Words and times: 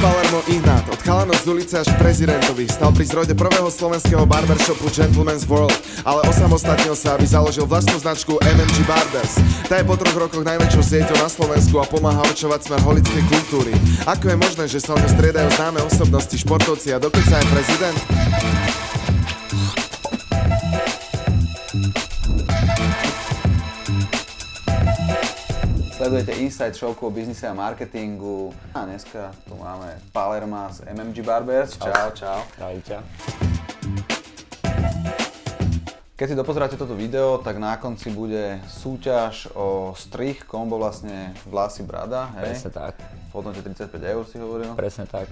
Palermo 0.00 0.40
Ignát, 0.48 0.88
od 0.88 0.96
chalanov 1.04 1.36
z 1.44 1.46
ulice 1.52 1.76
až 1.76 1.92
prezidentovi, 2.00 2.64
stal 2.72 2.88
pri 2.88 3.04
zrode 3.04 3.36
prvého 3.36 3.68
slovenského 3.68 4.24
barbershopu 4.24 4.88
Gentleman's 4.88 5.44
World, 5.44 5.76
ale 6.08 6.24
osamostatnil 6.24 6.96
sa, 6.96 7.20
aby 7.20 7.28
založil 7.28 7.68
vlastnú 7.68 8.00
značku 8.00 8.40
MMG 8.40 8.80
Barbers. 8.88 9.36
Tá 9.68 9.76
je 9.76 9.84
po 9.84 10.00
troch 10.00 10.16
rokoch 10.16 10.40
najväčšou 10.40 10.80
sieťou 10.80 11.20
na 11.20 11.28
Slovensku 11.28 11.76
a 11.76 11.84
pomáha 11.84 12.24
určovať 12.32 12.72
smer 12.72 12.80
holickej 12.80 13.22
kultúry. 13.28 13.76
Ako 14.08 14.32
je 14.32 14.36
možné, 14.40 14.64
že 14.72 14.80
sa 14.80 14.96
o 14.96 15.00
striedajú 15.04 15.52
známe 15.60 15.84
osobnosti, 15.84 16.32
športovci 16.32 16.96
a 16.96 16.98
dokonca 16.98 17.36
aj 17.36 17.46
prezident? 17.52 17.98
Sledujete 26.00 26.32
Inside 26.32 26.72
Showku 26.72 27.06
o 27.06 27.10
biznise 27.12 27.44
a 27.44 27.52
marketingu. 27.52 28.56
A 28.72 28.88
dneska 28.88 29.36
tu 29.44 29.52
máme 29.52 30.00
Palerma 30.16 30.72
z 30.72 30.88
MMG 30.88 31.20
Barbers. 31.20 31.76
Čau, 31.76 32.08
čau. 32.16 32.40
Čaute. 32.56 33.04
Keď 36.16 36.24
si 36.24 36.32
dopozeráte 36.32 36.80
toto 36.80 36.96
video, 36.96 37.36
tak 37.44 37.60
na 37.60 37.76
konci 37.76 38.08
bude 38.08 38.64
súťaž 38.64 39.52
o 39.52 39.92
strich, 39.92 40.48
kombo 40.48 40.80
vlastne 40.80 41.36
vlasy 41.44 41.84
brada. 41.84 42.32
Hej? 42.40 42.48
Presne 42.48 42.70
tak. 42.72 42.96
V 43.28 43.32
hodnote 43.36 43.60
35 43.60 44.00
eur 44.00 44.24
si 44.24 44.40
hovoril. 44.40 44.72
Presne 44.80 45.04
tak. 45.04 45.28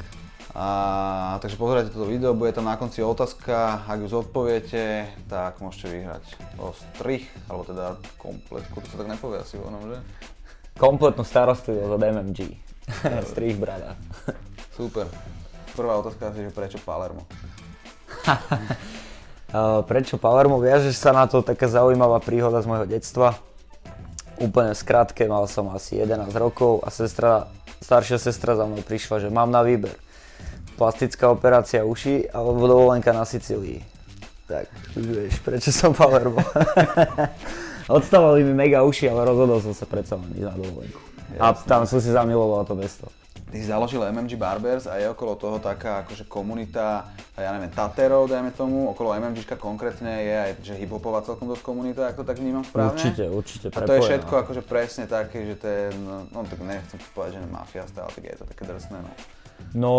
A, 0.52 1.40
takže 1.40 1.56
pozerajte 1.56 1.96
toto 1.96 2.04
video, 2.04 2.36
bude 2.36 2.52
tam 2.52 2.68
na 2.68 2.76
konci 2.76 3.00
otázka, 3.00 3.88
ak 3.88 4.04
ju 4.04 4.08
zodpoviete, 4.12 5.08
tak 5.32 5.64
môžete 5.64 5.96
vyhrať 5.96 6.24
o 6.60 6.76
strich, 6.76 7.24
alebo 7.48 7.64
teda 7.64 7.96
kompletku, 8.20 8.84
to 8.84 8.88
sa 8.92 9.00
tak 9.00 9.16
nepovie 9.16 9.40
asi 9.40 9.56
onom, 9.56 9.96
že? 9.96 10.00
Kompletnú 10.78 11.26
starostlivosť 11.26 11.90
od 11.90 12.02
MMG. 12.06 12.38
Strich 13.34 13.58
brada. 13.58 13.98
Super. 14.78 15.10
Prvá 15.74 15.98
otázka 15.98 16.30
asi, 16.30 16.46
že 16.46 16.54
prečo 16.54 16.78
Palermo? 16.78 17.26
Uh, 19.50 19.82
prečo 19.90 20.22
Palermo? 20.22 20.62
Viažeš 20.62 20.94
sa 20.94 21.10
na 21.10 21.26
to 21.26 21.42
taká 21.42 21.66
zaujímavá 21.66 22.22
príhoda 22.22 22.62
z 22.62 22.70
môjho 22.70 22.86
detstva. 22.86 23.34
Úplne 24.38 24.70
v 24.70 24.78
skratke, 24.78 25.26
mal 25.26 25.50
som 25.50 25.66
asi 25.74 25.98
11 25.98 26.30
rokov 26.38 26.86
a 26.86 26.94
sestra, 26.94 27.50
staršia 27.82 28.22
sestra 28.22 28.54
za 28.54 28.62
mnou 28.62 28.78
prišla, 28.86 29.26
že 29.26 29.34
mám 29.34 29.50
na 29.50 29.66
výber. 29.66 29.98
Plastická 30.78 31.26
operácia 31.34 31.82
uši 31.82 32.30
alebo 32.30 32.70
dovolenka 32.70 33.10
na 33.10 33.26
Sicílii. 33.26 33.97
Tak, 34.48 34.64
už 34.96 35.04
vieš, 35.04 35.34
prečo 35.44 35.68
som 35.68 35.92
Palermo. 35.92 36.40
Odstávali 38.00 38.40
mi 38.48 38.56
mega 38.56 38.80
uši, 38.80 39.12
ale 39.12 39.28
rozhodol 39.28 39.60
som 39.60 39.76
sa 39.76 39.84
predsa 39.84 40.16
len 40.16 40.32
ísť 40.40 40.48
na 40.48 40.56
dovolenku. 40.56 41.00
A 41.36 41.52
tam 41.52 41.84
som 41.84 42.00
si 42.00 42.08
zamiloval 42.08 42.64
to 42.64 42.72
mesto. 42.72 43.12
Ty 43.48 43.56
si 43.56 43.68
založil 43.68 44.04
MMG 44.04 44.36
Barbers 44.36 44.84
a 44.84 45.00
je 45.00 45.08
okolo 45.08 45.36
toho 45.36 45.56
taká 45.56 46.04
akože 46.04 46.28
komunita, 46.28 47.08
ja 47.32 47.48
neviem, 47.56 47.72
Taterov, 47.72 48.28
dajme 48.28 48.52
tomu, 48.52 48.92
okolo 48.92 49.16
MMGčka 49.16 49.56
konkrétne 49.56 50.20
je 50.20 50.36
aj 50.36 50.50
že 50.60 50.74
hiphopová 50.76 51.24
celkom 51.24 51.48
dosť 51.48 51.64
komunita, 51.64 52.12
ak 52.12 52.20
to 52.20 52.28
tak 52.28 52.36
vnímam 52.36 52.60
správne? 52.60 52.92
Určite, 52.92 53.24
určite. 53.32 53.66
A 53.72 53.80
to 53.84 53.96
je 53.96 54.04
všetko 54.04 54.32
akože 54.44 54.62
presne 54.68 55.08
také, 55.08 55.48
že 55.48 55.54
to 55.60 55.64
je, 55.64 55.84
no, 55.96 56.28
no 56.28 56.44
tak 56.44 56.60
nechcem 56.60 57.00
povedať, 57.16 57.40
že 57.40 57.48
mafia 57.48 57.84
stále, 57.88 58.12
tak 58.12 58.24
je 58.24 58.36
to 58.36 58.44
také 58.44 58.62
drsné, 58.68 59.00
no. 59.00 59.12
No, 59.72 59.94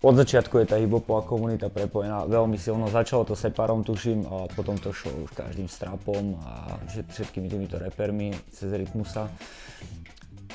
od 0.00 0.14
začiatku 0.16 0.56
je 0.64 0.66
tá 0.66 0.76
hiphopová 0.80 1.28
komunita 1.28 1.68
prepojená 1.68 2.24
veľmi 2.24 2.56
silno. 2.56 2.88
Začalo 2.88 3.28
to 3.28 3.36
Separom, 3.36 3.84
tuším, 3.84 4.24
a 4.24 4.48
potom 4.48 4.80
to 4.80 4.96
šlo 4.96 5.28
už 5.28 5.36
každým 5.36 5.68
strapom 5.68 6.40
a 6.40 6.80
všetkými 6.88 7.52
týmito 7.52 7.76
repermi 7.76 8.32
cez 8.48 8.72
Rytmusa. 8.72 9.28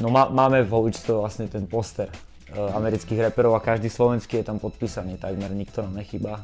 No 0.02 0.10
má, 0.10 0.34
máme 0.34 0.66
v 0.66 0.74
holičstve 0.74 1.14
vlastne 1.14 1.46
ten 1.46 1.70
poster 1.70 2.10
uh, 2.10 2.74
amerických 2.74 3.30
reperov 3.30 3.54
a 3.54 3.62
každý 3.62 3.88
slovenský 3.88 4.42
je 4.42 4.50
tam 4.50 4.58
podpísaný, 4.58 5.22
takmer 5.22 5.54
nikto 5.54 5.86
nám 5.86 5.94
nechýba. 5.94 6.42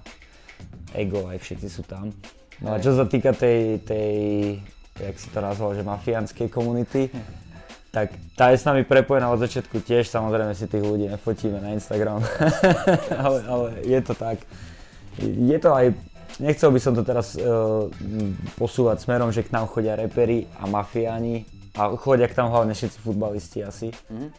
Ego, 0.93 1.25
aj 1.25 1.41
všetci 1.41 1.67
sú 1.73 1.81
tam. 1.81 2.13
No 2.61 2.77
a 2.77 2.77
čo 2.77 2.93
sa 2.93 3.09
týka 3.09 3.33
tej, 3.33 3.81
tej 3.81 4.13
jak 5.01 5.17
si 5.17 5.33
to 5.33 5.41
nazval, 5.41 5.73
že 5.73 5.81
mafiánskej 5.81 6.53
komunity, 6.53 7.09
tak 7.91 8.15
tá 8.39 8.55
je 8.55 8.57
s 8.57 8.63
nami 8.63 8.87
prepojená 8.87 9.27
od 9.27 9.43
začiatku 9.43 9.83
tiež, 9.83 10.07
samozrejme 10.07 10.55
si 10.55 10.63
tých 10.63 10.79
ľudí 10.79 11.11
nefotíme 11.11 11.59
na 11.59 11.75
Instagram, 11.75 12.23
ale, 13.27 13.37
ale 13.43 13.67
je 13.83 13.99
to 13.99 14.15
tak. 14.15 14.39
Je 15.19 15.57
to 15.59 15.75
aj, 15.75 15.91
nechcel 16.39 16.71
by 16.71 16.79
som 16.79 16.95
to 16.95 17.03
teraz 17.03 17.35
uh, 17.35 17.91
posúvať 18.55 19.03
smerom, 19.03 19.35
že 19.35 19.43
k 19.43 19.51
nám 19.51 19.67
chodia 19.67 19.99
repery 19.99 20.47
a 20.55 20.71
mafiáni 20.71 21.43
a 21.75 21.91
chodia 21.99 22.31
k 22.31 22.35
nám 22.39 22.55
hlavne 22.55 22.71
všetci 22.71 22.97
futbalisti 23.03 23.59
asi, 23.63 23.91
mm-hmm. 23.91 24.29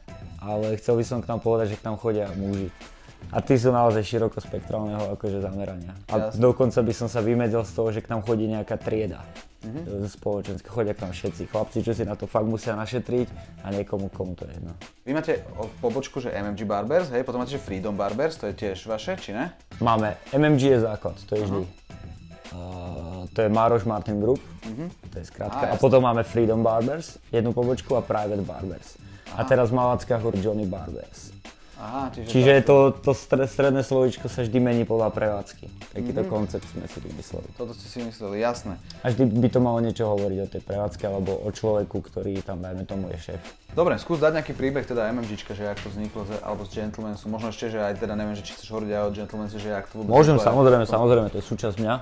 ale 0.41 0.81
chcel 0.81 0.97
by 0.97 1.05
som 1.05 1.19
k 1.21 1.29
nám 1.29 1.45
povedať, 1.45 1.77
že 1.77 1.81
k 1.81 1.87
nám 1.93 2.01
chodia 2.01 2.33
muži. 2.33 2.73
A 3.31 3.39
tí 3.41 3.55
sú 3.55 3.71
naozaj 3.71 4.03
širokospektrálneho 4.03 5.15
akože 5.15 5.39
zamerania. 5.39 5.95
A 6.11 6.33
Jasne. 6.33 6.43
dokonca 6.43 6.81
by 6.83 6.93
som 6.93 7.09
sa 7.09 7.23
vymedzil 7.23 7.63
z 7.63 7.73
toho, 7.73 7.89
že 7.95 8.03
k 8.03 8.11
nám 8.11 8.27
chodí 8.27 8.51
nejaká 8.51 8.77
trieda 8.77 9.23
mm-hmm. 9.63 10.11
spoločenské, 10.11 10.67
chodia 10.69 10.93
k 10.95 11.01
nám 11.07 11.13
všetci. 11.15 11.43
Chlapci, 11.49 11.79
čo 11.81 11.93
si 11.95 12.03
na 12.03 12.19
to 12.19 12.27
fakt 12.27 12.47
musia 12.47 12.75
našetriť 12.75 13.29
a 13.63 13.71
niekomu, 13.71 14.11
komu 14.11 14.35
to 14.35 14.45
je 14.47 14.59
jedno. 14.59 14.75
Vy 15.07 15.13
máte 15.15 15.33
pobočku, 15.79 16.19
že 16.19 16.35
MMG 16.35 16.67
Barbers, 16.67 17.09
hej, 17.15 17.23
potom 17.23 17.43
máte, 17.43 17.55
že 17.55 17.63
Freedom 17.63 17.95
Barbers, 17.95 18.37
to 18.39 18.51
je 18.51 18.55
tiež 18.55 18.87
vaše, 18.91 19.15
či 19.19 19.33
ne? 19.33 19.55
Máme, 19.79 20.19
MMG 20.35 20.79
je 20.79 20.81
základ, 20.83 21.17
to 21.27 21.39
je 21.39 21.43
vždy. 21.47 21.63
Uh, 22.53 23.25
to 23.33 23.39
je 23.41 23.49
Maroš 23.49 23.89
Martin 23.89 24.21
Group, 24.21 24.37
uh-huh. 24.37 24.89
to 25.09 25.17
je 25.17 25.25
skrátka. 25.25 25.73
A, 25.73 25.73
a 25.73 25.81
potom 25.81 26.05
máme 26.05 26.21
Freedom 26.21 26.61
Barbers, 26.61 27.17
jednu 27.33 27.57
pobočku 27.57 27.97
a 27.97 28.05
Private 28.05 28.45
Barbers. 28.45 29.01
Aha. 29.33 29.41
A 29.41 29.49
teraz 29.49 29.73
v 29.73 29.81
Malackách 29.81 30.21
Johnny 30.37 30.69
Barbers. 30.69 31.33
Aha, 31.83 32.15
čiže, 32.15 32.31
čiže 32.31 32.53
to, 32.63 32.95
to 32.95 33.11
stredné 33.27 33.83
slovíčko 33.83 34.31
sa 34.31 34.47
vždy 34.47 34.55
mení 34.63 34.87
podľa 34.87 35.11
prevádzky. 35.11 35.67
Takýto 35.91 36.23
mm-hmm. 36.23 36.31
koncept 36.31 36.63
sme 36.71 36.87
si 36.87 37.03
vymysleli. 37.03 37.49
Toto 37.59 37.75
ste 37.75 37.87
si 37.91 37.99
mysleli, 38.07 38.39
jasné. 38.39 38.79
A 39.03 39.11
vždy 39.11 39.27
by 39.27 39.49
to 39.51 39.59
malo 39.59 39.83
niečo 39.83 40.07
hovoriť 40.07 40.39
o 40.39 40.47
tej 40.47 40.63
prevádzke 40.63 41.03
alebo 41.11 41.43
o 41.43 41.51
človeku, 41.51 41.99
ktorý 41.99 42.39
tam, 42.47 42.63
dajme 42.63 42.87
tomu, 42.87 43.11
je 43.11 43.35
šéf. 43.35 43.43
Dobre, 43.75 43.99
skús 43.99 44.23
dať 44.23 44.39
nejaký 44.39 44.55
príbeh 44.55 44.87
teda 44.87 45.11
MMGčka, 45.11 45.59
že 45.59 45.75
ako 45.75 45.81
to 45.83 45.89
vzniklo, 45.91 46.23
alebo 46.47 46.63
z 46.71 46.71
Gentlemansu. 46.71 47.27
Možno 47.27 47.51
ešte, 47.51 47.75
že 47.75 47.83
aj 47.83 47.99
teda 47.99 48.15
neviem, 48.15 48.39
že 48.39 48.47
či 48.47 48.55
chceš 48.55 48.71
hovoriť 48.71 48.91
aj 48.95 49.03
o 49.03 49.11
Gentlemansu, 49.19 49.57
že 49.59 49.75
ak 49.75 49.91
to 49.91 49.95
vôbec 49.99 50.13
Môžem, 50.15 50.39
samozrejme, 50.39 50.87
samozrejme, 50.87 51.27
to 51.35 51.43
je 51.43 51.47
súčasť 51.51 51.77
mňa. 51.83 51.95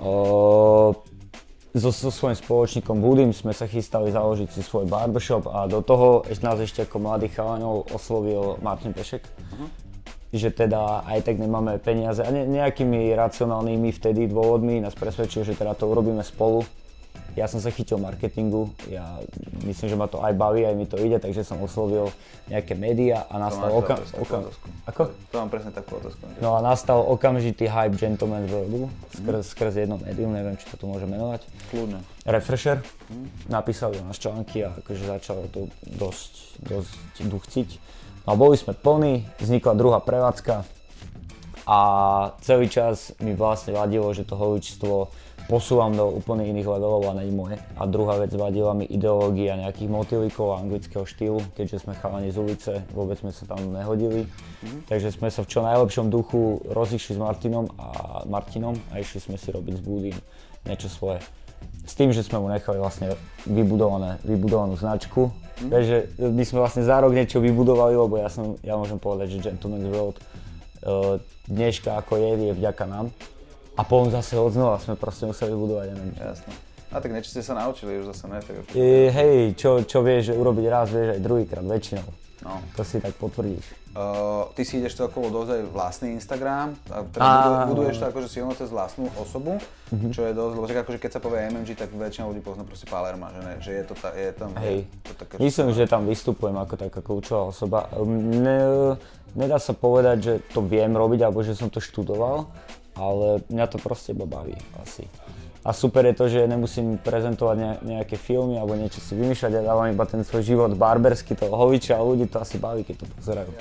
O, 0.00 0.96
so, 1.74 1.90
so 1.94 2.10
svojím 2.10 2.38
spoločníkom 2.38 2.98
Budim 2.98 3.30
sme 3.30 3.54
sa 3.54 3.70
chystali 3.70 4.10
založiť 4.10 4.48
si 4.50 4.60
svoj 4.64 4.90
barbershop 4.90 5.46
a 5.46 5.70
do 5.70 5.84
toho 5.84 6.26
ešte 6.26 6.44
nás 6.44 6.58
ešte 6.58 6.82
ako 6.82 6.96
mladých 6.98 7.38
chalanov 7.38 7.86
oslovil 7.94 8.58
Martin 8.58 8.90
Pešek. 8.90 9.22
Uh-huh. 9.22 9.68
Že 10.30 10.66
teda 10.66 11.02
aj 11.10 11.26
tak 11.26 11.42
nemáme 11.42 11.78
peniaze 11.82 12.22
a 12.22 12.30
ne, 12.30 12.46
nejakými 12.46 13.10
racionálnymi 13.14 13.90
vtedy 13.94 14.30
dôvodmi 14.30 14.78
nás 14.78 14.94
presvedčil, 14.94 15.42
že 15.42 15.58
teda 15.58 15.74
to 15.74 15.90
urobíme 15.90 16.22
spolu 16.22 16.62
ja 17.40 17.48
som 17.48 17.56
sa 17.56 17.72
chytil 17.72 17.96
marketingu, 17.96 18.68
ja 18.92 19.16
myslím, 19.64 19.88
že 19.88 19.96
ma 19.96 20.04
to 20.12 20.20
aj 20.20 20.36
baví, 20.36 20.68
aj 20.68 20.76
mi 20.76 20.84
to 20.84 21.00
ide, 21.00 21.16
takže 21.16 21.40
som 21.40 21.56
oslovil 21.64 22.12
nejaké 22.52 22.76
médiá 22.76 23.24
a 23.32 23.40
nastal 23.40 23.72
okam... 23.72 23.96
okam... 24.20 24.52
Ako? 24.84 25.08
To 25.32 25.34
mám 25.40 25.48
presne 25.48 25.72
takú 25.72 25.96
otázku. 25.96 26.20
No 26.44 26.54
a 26.54 26.60
nastal 26.60 27.00
okamžitý 27.00 27.64
hype 27.64 27.96
Gentleman 27.96 28.44
Worldu 28.44 28.92
skrz, 29.16 29.40
mm. 29.40 29.48
skrz 29.56 29.72
jedno 29.80 29.96
médium, 29.96 30.36
neviem, 30.36 30.60
či 30.60 30.68
to 30.68 30.76
tu 30.76 30.84
môže 30.84 31.08
menovať. 31.08 31.48
Kľudne. 31.72 32.04
Refresher. 32.28 32.84
Mm. 33.08 33.32
Napísali 33.48 33.96
nás 34.04 34.20
články 34.20 34.68
a 34.68 34.76
akože 34.84 35.08
začalo 35.08 35.48
to 35.48 35.72
dosť, 35.88 36.60
dosť 36.60 37.24
duchciť. 37.24 37.68
No 38.28 38.36
a 38.36 38.36
boli 38.36 38.60
sme 38.60 38.76
plní, 38.76 39.24
vznikla 39.40 39.72
druhá 39.80 40.04
prevádzka 40.04 40.68
a 41.70 41.78
celý 42.42 42.66
čas 42.66 43.14
mi 43.22 43.36
vlastne 43.38 43.78
vadilo, 43.78 44.10
že 44.10 44.26
to 44.26 44.34
holičstvo 44.34 45.06
posúvam 45.50 45.90
do 45.90 46.06
úplne 46.14 46.46
iných 46.46 46.70
levelov 46.70 47.10
a 47.10 47.18
není 47.18 47.34
moje. 47.34 47.58
A 47.74 47.82
druhá 47.90 48.22
vec, 48.22 48.30
vadila 48.30 48.70
mi 48.70 48.86
ideológia 48.86 49.58
nejakých 49.58 49.90
motýlikov 49.90 50.54
a 50.54 50.62
anglického 50.62 51.02
štýlu, 51.02 51.42
keďže 51.58 51.82
sme 51.82 51.98
chalani 51.98 52.30
z 52.30 52.38
ulice, 52.38 52.72
vôbec 52.94 53.18
sme 53.18 53.34
sa 53.34 53.50
tam 53.50 53.74
nehodili. 53.74 54.30
Mm-hmm. 54.30 54.86
Takže 54.86 55.10
sme 55.10 55.26
sa 55.26 55.42
v 55.42 55.50
čo 55.50 55.66
najlepšom 55.66 56.06
duchu 56.06 56.62
rozišli 56.70 57.18
s 57.18 57.20
Martinom 57.20 57.66
a 57.74 58.22
Martinom 58.30 58.78
a 58.94 59.02
išli 59.02 59.18
sme 59.18 59.34
si 59.34 59.50
robiť 59.50 59.74
s 59.74 59.82
Budím 59.82 60.16
niečo 60.70 60.86
svoje. 60.86 61.18
S 61.82 61.98
tým, 61.98 62.14
že 62.14 62.22
sme 62.22 62.38
mu 62.38 62.46
nechali 62.46 62.78
vlastne 62.78 63.18
vybudované, 63.42 64.22
vybudovanú 64.22 64.78
značku. 64.78 65.34
Mm-hmm. 65.34 65.70
Takže 65.74 65.96
my 66.30 66.42
sme 66.46 66.58
vlastne 66.62 66.86
za 66.86 67.02
rok 67.02 67.10
niečo 67.10 67.42
vybudovali, 67.42 67.98
lebo 67.98 68.22
ja, 68.22 68.30
som, 68.30 68.54
ja 68.62 68.78
môžem 68.78 69.02
povedať, 69.02 69.34
že 69.34 69.50
Gentleman's 69.50 69.90
World 69.90 70.16
uh, 70.86 71.18
dneška 71.50 71.98
ako 71.98 72.22
je, 72.22 72.30
je 72.38 72.52
vďaka 72.54 72.86
nám. 72.86 73.10
A 73.78 73.82
potom 73.86 74.10
zase 74.10 74.34
od 74.34 74.50
znova 74.50 74.82
sme 74.82 74.98
proste 74.98 75.26
museli 75.26 75.54
budovať, 75.54 75.86
ja 75.86 75.94
neviem. 75.94 76.16
Jasné. 76.18 76.52
A 76.90 76.98
tak 76.98 77.10
niečo 77.14 77.30
ste 77.30 77.42
sa 77.46 77.54
naučili 77.54 78.02
už 78.02 78.10
zase, 78.10 78.24
ne? 78.26 78.38
Tak 78.42 78.74
e, 78.74 79.14
hej, 79.14 79.54
čo, 79.54 79.86
čo 79.86 80.02
vieš 80.02 80.34
urobiť 80.34 80.66
raz, 80.66 80.90
vieš 80.90 81.14
aj 81.14 81.20
druhýkrát, 81.22 81.62
väčšinou. 81.62 82.08
No. 82.40 82.56
To 82.74 82.82
si 82.82 82.98
tak 82.98 83.14
potvrdíš. 83.20 83.80
Uh, 83.90 84.48
ty 84.54 84.62
si 84.62 84.78
ideš 84.78 84.96
celkovo 84.96 85.28
dosť 85.34 85.50
aj 85.50 85.62
vlastný 85.74 86.08
Instagram, 86.14 86.78
a 86.94 87.02
teda 87.10 87.26
a... 87.26 87.66
buduješ 87.66 87.98
to 87.98 88.06
akože 88.06 88.28
silno 88.30 88.54
cez 88.54 88.70
vlastnú 88.70 89.10
osobu, 89.18 89.58
mm-hmm. 89.58 90.10
čo 90.14 90.20
je 90.24 90.32
dosť, 90.32 90.52
lebo 90.54 90.66
akože 90.70 90.98
keď 91.02 91.10
sa 91.10 91.20
povie 91.20 91.50
MMG, 91.50 91.74
tak 91.74 91.90
väčšina 91.90 92.30
ľudí 92.30 92.38
pozná 92.38 92.62
proste 92.62 92.86
Palerma, 92.86 93.34
že, 93.34 93.40
ne, 93.42 93.54
že 93.58 93.70
je 93.74 93.84
to, 93.84 93.94
ta, 93.98 94.14
je 94.14 94.30
tam... 94.30 94.54
Hej, 94.62 94.86
to 95.04 95.12
také, 95.18 95.34
Myslím, 95.42 95.74
že 95.74 95.90
tam 95.90 96.06
vystupujem 96.06 96.54
ako 96.54 96.74
taká 96.78 97.00
kľúčová 97.02 97.42
osoba. 97.50 97.90
Ne, 98.06 98.94
nedá 99.34 99.58
sa 99.58 99.74
povedať, 99.74 100.16
že 100.22 100.32
to 100.54 100.62
viem 100.62 100.94
robiť 100.94 101.26
alebo 101.26 101.42
že 101.42 101.58
som 101.58 101.66
to 101.66 101.82
študoval, 101.82 102.46
ale 103.00 103.40
mňa 103.48 103.66
to 103.72 103.80
proste 103.80 104.12
iba 104.12 104.28
baví 104.28 104.52
asi. 104.84 105.08
A 105.64 105.72
super 105.72 106.04
je 106.08 106.14
to, 106.16 106.24
že 106.28 106.48
nemusím 106.48 106.96
prezentovať 107.00 107.84
nejaké 107.84 108.16
filmy 108.16 108.56
alebo 108.56 108.76
niečo 108.76 109.00
si 109.00 109.12
vymýšľať, 109.16 109.60
ja 109.60 109.62
dávam 109.64 109.92
iba 109.92 110.04
ten 110.08 110.24
svoj 110.24 110.44
život 110.44 110.72
barbersky, 110.76 111.36
toho 111.36 111.52
hoviča 111.52 111.96
a 111.96 112.04
ľudí 112.04 112.28
to 112.28 112.40
asi 112.40 112.56
baví, 112.56 112.84
keď 112.84 113.04
to 113.04 113.06
pozerajú. 113.16 113.52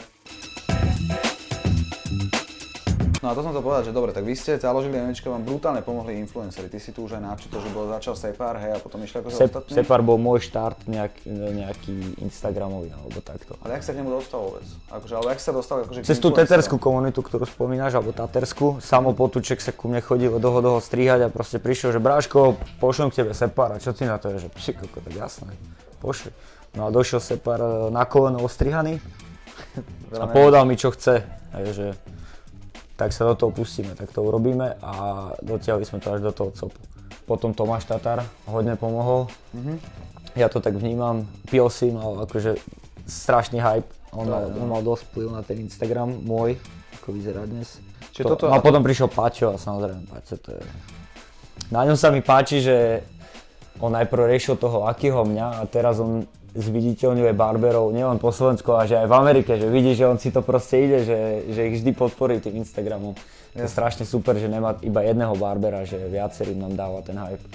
No 3.20 3.28
a 3.28 3.36
to 3.36 3.44
som 3.44 3.52
to 3.52 3.60
povedať, 3.60 3.92
že 3.92 3.94
dobre, 3.96 4.16
tak 4.16 4.24
vy 4.24 4.32
ste 4.32 4.56
založili 4.56 4.96
MMčka, 4.96 5.28
vám 5.28 5.44
brutálne 5.44 5.84
pomohli 5.84 6.16
influencery. 6.24 6.72
Ty 6.72 6.80
si 6.80 6.96
tu 6.96 7.04
už 7.04 7.20
aj 7.20 7.24
načítal, 7.28 7.60
že 7.60 7.68
bol 7.76 7.92
začal 7.92 8.16
Separ, 8.16 8.56
hej, 8.64 8.72
a 8.76 8.80
potom 8.80 9.04
išli 9.04 9.20
ako 9.20 9.28
Sep, 9.28 9.52
ostatní? 9.52 9.76
Separ 9.76 10.00
bol 10.00 10.16
môj 10.16 10.40
štart 10.48 10.88
nejak, 10.88 11.28
nejaký 11.28 12.16
Instagramový 12.24 12.96
alebo 12.96 13.20
takto. 13.20 13.60
Ale 13.60 13.76
jak 13.76 13.84
sa 13.84 13.92
k 13.92 14.00
nemu 14.00 14.10
dostal 14.16 14.40
vôbec? 14.40 14.64
Akože, 14.88 15.14
ale 15.20 15.28
jak 15.36 15.42
sa 15.44 15.52
dostal 15.52 15.76
akože 15.84 16.00
Cez 16.08 16.20
tú 16.24 16.32
teterskú 16.32 16.80
komunitu, 16.80 17.20
ktorú 17.20 17.44
spomínaš, 17.44 18.00
alebo 18.00 18.16
taterskú, 18.16 18.80
samo 18.80 19.12
Potúček 19.12 19.60
sa 19.60 19.76
ku 19.76 19.92
mne 19.92 20.00
chodil 20.00 20.32
do 20.40 20.50
toho 20.64 20.80
strihať 20.80 21.28
a 21.28 21.34
proste 21.34 21.60
prišiel, 21.60 21.92
že 21.92 22.00
Bráško, 22.00 22.56
pošlem 22.80 23.12
k 23.12 23.20
tebe 23.20 23.36
Separ 23.36 23.76
a 23.76 23.84
čo 23.84 23.92
ty 23.92 24.08
na 24.08 24.16
to 24.16 24.32
je, 24.32 24.48
že 24.48 24.50
psi, 24.56 24.80
koko, 24.80 25.04
tak 25.04 25.12
jasné, 25.12 25.52
pošli. 26.00 26.32
No 26.72 26.88
a 26.88 26.90
došiel 26.94 27.20
Separ 27.20 27.60
eh, 27.60 27.92
na 27.92 28.08
koleno 28.08 28.40
ostrihaný 28.48 29.04
a 30.16 30.24
povedal 30.32 30.64
mi, 30.64 30.80
čo 30.80 30.96
chce. 30.96 31.28
Hej, 31.50 31.68
že 31.76 31.88
tak 33.00 33.16
sa 33.16 33.32
do 33.32 33.36
toho 33.40 33.56
pustíme, 33.56 33.96
tak 33.96 34.12
to 34.12 34.20
urobíme 34.20 34.76
a 34.84 34.94
dotiahli 35.40 35.88
sme 35.88 36.04
to 36.04 36.12
až 36.12 36.20
do 36.20 36.36
toho 36.36 36.52
copu. 36.52 36.82
Potom 37.24 37.56
Tomáš 37.56 37.88
Tatar 37.88 38.28
hodne 38.44 38.76
pomohol. 38.76 39.32
Mm-hmm. 39.56 39.78
Ja 40.36 40.52
to 40.52 40.60
tak 40.60 40.76
vnímam, 40.76 41.24
pil 41.48 41.72
si 41.72 41.96
mal 41.96 42.28
akože 42.28 42.60
strašný 43.08 43.64
hype, 43.64 43.88
on, 44.12 44.28
to, 44.28 44.36
mal, 44.36 44.44
on 44.52 44.68
mal 44.68 44.82
dosť 44.84 45.04
vplyv 45.10 45.28
na 45.32 45.42
ten 45.48 45.58
Instagram 45.64 46.12
môj, 46.28 46.60
ako 47.00 47.16
vyzerá 47.16 47.48
dnes. 47.48 47.80
Čiže 48.12 48.26
to, 48.28 48.36
toto, 48.36 48.46
no 48.52 48.60
a 48.60 48.60
potom 48.60 48.84
prišiel 48.84 49.08
Paťo 49.08 49.56
a 49.56 49.58
samozrejme 49.58 50.04
Paťo 50.12 50.36
to 50.44 50.50
je... 50.60 50.62
Na 51.72 51.88
ňom 51.88 51.96
sa 51.96 52.12
mi 52.12 52.20
páči, 52.20 52.60
že 52.60 53.06
on 53.80 53.96
najprv 53.96 54.28
riešil 54.28 54.60
toho 54.60 54.84
akého 54.90 55.24
mňa 55.24 55.62
a 55.62 55.64
teraz 55.72 56.04
on 56.04 56.28
zviditeľňuje 56.58 57.32
barberov 57.38 57.94
nielen 57.94 58.18
po 58.18 58.34
Slovensku, 58.34 58.74
ale 58.74 58.90
že 58.90 58.98
aj 58.98 59.08
v 59.10 59.16
Amerike, 59.16 59.52
že 59.58 59.70
vidí, 59.70 59.94
že 59.94 60.10
on 60.10 60.18
si 60.18 60.34
to 60.34 60.42
proste 60.42 60.82
ide, 60.82 61.06
že, 61.06 61.20
že 61.54 61.62
ich 61.70 61.76
vždy 61.82 61.92
podporí 61.94 62.42
tým 62.42 62.58
Instagramom. 62.62 63.14
Je 63.54 63.66
to 63.66 63.70
strašne 63.70 64.06
super, 64.06 64.38
že 64.38 64.50
nemá 64.50 64.78
iba 64.82 65.02
jedného 65.06 65.34
barbera, 65.38 65.86
že 65.86 65.98
viacerým 66.10 66.58
nám 66.58 66.74
dáva 66.78 67.00
ten 67.06 67.18
hype. 67.18 67.46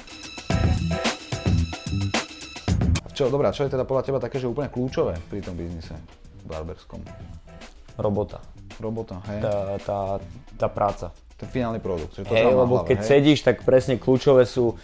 Čo, 3.14 3.31
dobrá, 3.31 3.55
čo 3.55 3.62
je 3.62 3.70
teda 3.70 3.87
podľa 3.87 4.11
teba 4.11 4.19
také, 4.19 4.43
že 4.43 4.50
úplne 4.50 4.67
kľúčové 4.67 5.14
pri 5.31 5.38
tom 5.38 5.55
biznise 5.55 5.94
barberskom? 6.50 6.99
Robota. 7.94 8.43
Robota, 8.82 9.23
hej? 9.31 9.38
Tá, 9.38 9.55
tá, 9.79 9.99
tá 10.58 10.67
práca. 10.67 11.14
Ten 11.38 11.46
finálny 11.46 11.79
produkt. 11.79 12.19
Že 12.19 12.26
to 12.26 12.35
hej, 12.35 12.50
lebo 12.50 12.82
hlave, 12.82 12.91
keď 12.91 12.99
hej? 12.99 13.06
sedíš, 13.06 13.41
tak 13.46 13.62
presne 13.62 14.02
kľúčové 14.02 14.43
sú 14.50 14.75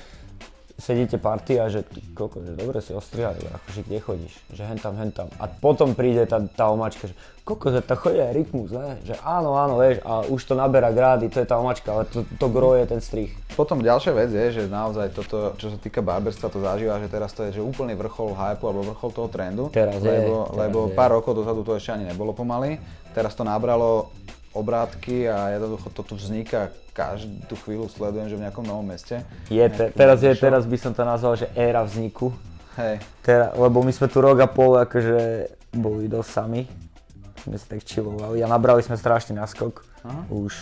sedíte 0.81 1.21
party 1.21 1.61
a 1.61 1.69
že 1.69 1.85
ty 1.85 2.01
koko, 2.17 2.41
že 2.41 2.57
dobre 2.57 2.81
si 2.81 2.97
ostrihali, 2.97 3.45
akože 3.45 3.81
kde 3.85 3.99
chodíš, 4.01 4.35
že 4.51 4.65
hen 4.65 4.81
tam, 4.81 4.97
hen 4.97 5.13
tam. 5.13 5.29
A 5.37 5.47
potom 5.47 5.93
príde 5.93 6.25
tá, 6.25 6.41
tá 6.41 6.73
omačka, 6.73 7.07
že 7.07 7.15
koko, 7.45 7.69
že 7.69 7.85
to 7.85 7.95
chodí 7.95 8.19
aj 8.19 8.33
rytmus, 8.33 8.73
ne? 8.73 8.97
že 9.05 9.15
áno, 9.21 9.55
áno, 9.61 9.77
vieš, 9.77 10.01
a 10.03 10.25
už 10.25 10.41
to 10.41 10.55
naberá 10.57 10.89
grády, 10.91 11.29
to 11.29 11.45
je 11.45 11.49
tá 11.49 11.61
omačka, 11.61 11.93
ale 11.93 12.09
to, 12.09 12.25
to 12.25 12.47
gro 12.49 12.75
je 12.75 12.89
ten 12.89 12.99
strih. 13.05 13.31
Potom 13.55 13.85
ďalšia 13.85 14.13
vec 14.17 14.31
je, 14.33 14.47
že 14.57 14.63
naozaj 14.67 15.13
toto, 15.13 15.53
čo 15.61 15.69
sa 15.69 15.79
týka 15.79 16.01
barberstva, 16.01 16.49
to 16.49 16.65
zažíva, 16.65 16.97
že 17.03 17.13
teraz 17.13 17.31
to 17.37 17.45
je 17.47 17.61
že 17.61 17.63
úplný 17.63 17.93
vrchol 17.95 18.33
hype 18.33 18.65
alebo 18.65 18.81
vrchol 18.95 19.11
toho 19.13 19.29
trendu. 19.29 19.65
Teraz 19.69 20.01
lebo, 20.01 20.09
je, 20.09 20.17
teraz 20.49 20.59
lebo 20.65 20.79
je. 20.89 20.95
pár 20.97 21.11
rokov 21.13 21.37
dozadu 21.37 21.61
to 21.61 21.77
ešte 21.77 21.93
ani 21.93 22.09
nebolo 22.09 22.33
pomaly. 22.33 22.81
Teraz 23.11 23.35
to 23.35 23.43
nabralo 23.43 24.15
obrátky 24.55 25.31
a 25.31 25.55
jednoducho 25.55 25.91
to 25.95 26.03
tu 26.03 26.15
vzniká 26.19 26.75
každú 27.01 27.55
chvíľu 27.65 27.89
sledujem, 27.89 28.29
že 28.29 28.37
v 28.37 28.45
nejakom 28.45 28.65
novom 28.69 28.85
meste. 28.85 29.25
Je, 29.49 29.65
te, 29.73 29.89
teraz, 29.97 30.21
je, 30.21 30.29
teraz 30.37 30.69
by 30.69 30.77
som 30.77 30.93
to 30.93 31.01
nazval, 31.01 31.33
že 31.33 31.49
éra 31.57 31.81
vzniku. 31.81 32.29
Hej. 32.77 33.01
Tera, 33.25 33.57
lebo 33.57 33.81
my 33.81 33.89
sme 33.89 34.07
tu 34.13 34.21
rok 34.21 34.37
a 34.45 34.49
pol 34.49 34.77
akože 34.77 35.49
boli 35.73 36.13
dosť 36.13 36.29
sami. 36.29 36.63
Sme 37.41 37.57
si 37.57 37.65
tak 37.65 37.81
chillovali 37.89 38.45
a 38.45 38.47
nabrali 38.53 38.85
sme 38.85 39.01
strašný 39.01 39.41
naskok. 39.41 39.81
Aha. 40.05 40.29
Už, 40.29 40.53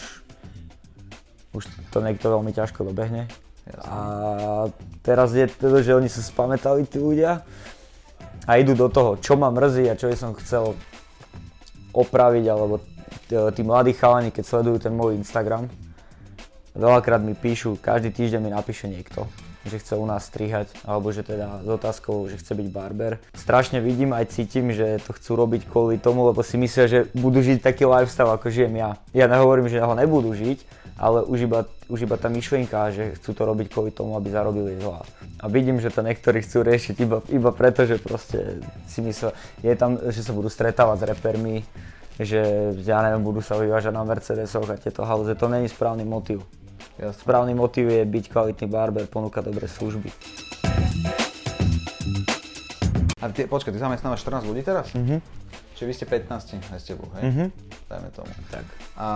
už 1.59 1.63
to 1.91 1.99
niekto 1.99 2.31
veľmi 2.31 2.55
ťažko 2.55 2.87
dobehne. 2.87 3.27
Jasne. 3.67 3.91
A 3.91 3.99
teraz 5.03 5.35
je 5.35 5.51
to, 5.51 5.83
že 5.83 5.99
oni 5.99 6.07
sa 6.07 6.23
spamätali 6.23 6.87
tí 6.87 7.03
ľudia 7.03 7.43
a 8.47 8.51
idú 8.57 8.79
do 8.79 8.87
toho, 8.89 9.19
čo 9.19 9.35
ma 9.35 9.51
mrzí 9.51 9.91
a 9.91 9.99
čo 9.99 10.09
by 10.09 10.17
som 10.17 10.33
chcel 10.39 10.73
opraviť 11.93 12.45
alebo 12.47 12.81
tí 13.29 13.63
mladí 13.67 13.93
chalani, 13.93 14.33
keď 14.33 14.45
sledujú 14.47 14.89
ten 14.89 14.95
môj 14.97 15.21
Instagram, 15.21 15.69
veľakrát 16.79 17.19
mi 17.19 17.35
píšu, 17.35 17.77
každý 17.83 18.15
týždeň 18.15 18.41
mi 18.41 18.51
napíše 18.55 18.87
niekto, 18.87 19.27
že 19.67 19.83
chce 19.83 19.99
u 19.99 20.07
nás 20.07 20.25
strihať, 20.25 20.71
alebo 20.87 21.11
že 21.11 21.27
teda 21.27 21.61
s 21.61 21.69
otázkou, 21.69 22.31
že 22.31 22.39
chce 22.39 22.55
byť 22.55 22.69
barber. 22.71 23.19
Strašne 23.35 23.83
vidím 23.83 24.15
aj 24.15 24.31
cítim, 24.33 24.71
že 24.71 25.03
to 25.03 25.13
chcú 25.19 25.35
robiť 25.35 25.67
kvôli 25.67 25.99
tomu, 25.99 26.25
lebo 26.25 26.41
si 26.47 26.55
myslia, 26.57 26.87
že 26.87 26.99
budú 27.13 27.43
žiť 27.43 27.59
taký 27.61 27.85
lifestyle, 27.85 28.31
ako 28.31 28.49
žijem 28.49 28.79
ja. 28.79 28.97
Ja 29.11 29.27
nehovorím, 29.27 29.67
že 29.67 29.83
ho 29.83 29.93
nebudú 29.99 30.33
žiť, 30.33 30.63
ale 30.99 31.23
už 31.23 31.47
iba, 31.47 31.61
už 31.87 32.07
iba 32.07 32.17
tá 32.19 32.27
myšlienka, 32.31 32.91
že 32.91 33.15
chcú 33.19 33.31
to 33.35 33.43
robiť 33.47 33.67
kvôli 33.71 33.91
tomu, 33.95 34.19
aby 34.19 34.35
zarobili 34.35 34.79
zlá. 34.83 35.07
A 35.39 35.47
vidím, 35.47 35.79
že 35.79 35.95
to 35.95 36.03
niektorí 36.03 36.43
chcú 36.43 36.67
riešiť 36.67 36.97
iba, 36.99 37.19
iba 37.31 37.51
preto, 37.55 37.87
že 37.87 38.03
proste 38.03 38.63
si 38.91 38.99
myslia, 39.03 39.31
je 39.63 39.75
tam, 39.79 39.99
že 40.11 40.27
sa 40.27 40.35
budú 40.35 40.51
stretávať 40.51 40.97
s 40.99 41.09
repermi, 41.15 41.57
že 42.19 42.75
ja 42.83 42.99
neviem, 43.07 43.23
budú 43.23 43.39
sa 43.39 43.55
vyvážať 43.55 43.95
na 43.95 44.03
Mercedesoch 44.03 44.67
a 44.67 44.75
tieto 44.75 45.07
halúze, 45.07 45.39
to 45.39 45.47
není 45.47 45.71
správny 45.71 46.03
motiv. 46.03 46.43
Správny 46.99 47.55
motiv 47.55 47.87
je 47.87 48.03
byť 48.03 48.25
kvalitný 48.27 48.67
barber, 48.67 49.07
ponúkať 49.07 49.47
dobré 49.47 49.71
služby. 49.71 50.11
A 53.19 53.25
ty, 53.31 53.47
počkaj, 53.47 53.71
ty 53.71 53.79
zamestnávaš 53.79 54.27
14 54.27 54.47
ľudí 54.51 54.63
teraz? 54.67 54.91
Mhm. 54.95 55.23
Čiže 55.79 55.87
vy 55.87 55.95
ste 55.95 56.07
15 56.11 56.75
aj 56.75 56.81
s 56.83 56.87
tebou, 56.91 57.07
hej? 57.19 57.23
Mhm. 57.31 57.45
Dajme 57.87 58.09
tomu. 58.11 58.31
Tak. 58.51 58.67
A 58.99 59.09